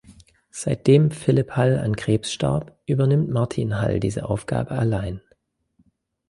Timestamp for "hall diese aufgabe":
3.79-4.71